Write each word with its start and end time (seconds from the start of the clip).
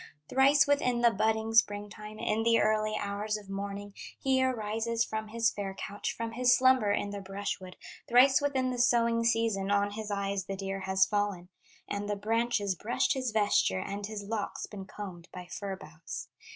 Thrice 0.29 0.65
within 0.65 1.01
the 1.01 1.11
budding 1.11 1.53
spring 1.53 1.87
time 1.87 2.17
In 2.17 2.41
the 2.41 2.59
early 2.59 2.95
hours 2.99 3.37
of 3.37 3.51
morning 3.51 3.93
He 4.19 4.43
arises 4.43 5.05
from 5.05 5.27
his 5.27 5.51
fare 5.51 5.75
couch, 5.75 6.15
From 6.17 6.31
his 6.31 6.57
slumber 6.57 6.91
in 6.91 7.11
the 7.11 7.21
brush 7.21 7.59
wood, 7.59 7.75
Thrice 8.09 8.41
within 8.41 8.71
the 8.71 8.79
sowing 8.79 9.23
season, 9.23 9.69
On 9.69 9.91
his 9.91 10.09
eyes 10.09 10.45
the 10.45 10.55
deer 10.55 10.79
has 10.79 11.05
fallen, 11.05 11.49
And 11.87 12.09
the 12.09 12.15
branches 12.15 12.73
brushed 12.73 13.13
his 13.13 13.29
vesture, 13.29 13.77
And 13.77 14.07
his 14.07 14.23
locks 14.23 14.65
been 14.65 14.85
combed 14.85 15.29
by 15.31 15.45
fir 15.45 15.75
boughs. 15.75 16.29